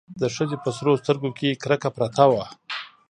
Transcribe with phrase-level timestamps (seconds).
[0.21, 2.45] د ښځې په سرو سترګو کې کرکه پرته وه.